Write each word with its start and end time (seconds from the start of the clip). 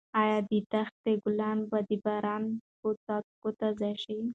ایا 0.21 0.37
د 0.49 0.51
دښتې 0.71 1.13
ګلان 1.23 1.57
به 1.69 1.79
د 1.89 1.91
باران 2.05 2.43
په 2.79 2.87
څاڅکو 3.05 3.49
تازه 3.59 3.91
شي؟ 4.03 4.17